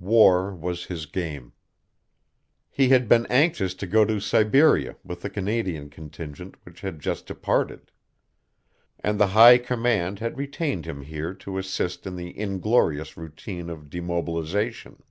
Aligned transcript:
War 0.00 0.54
was 0.54 0.86
his 0.86 1.04
game. 1.04 1.52
He 2.70 2.88
had 2.88 3.06
been 3.06 3.26
anxious 3.26 3.74
to 3.74 3.86
go 3.86 4.06
to 4.06 4.18
Siberia 4.18 4.96
with 5.04 5.20
the 5.20 5.28
Canadian 5.28 5.90
contingent 5.90 6.56
which 6.64 6.80
had 6.80 7.00
just 7.00 7.26
departed. 7.26 7.90
And 9.00 9.20
the 9.20 9.26
High 9.26 9.58
Command 9.58 10.20
had 10.20 10.38
retained 10.38 10.86
him 10.86 11.02
here 11.02 11.34
to 11.34 11.58
assist 11.58 12.06
in 12.06 12.16
the 12.16 12.30
inglorious 12.40 13.18
routine 13.18 13.68
of 13.68 13.90
demobilization. 13.90 15.02